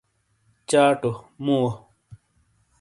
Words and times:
چاٹو 0.69 1.11
مووہ 1.43 1.71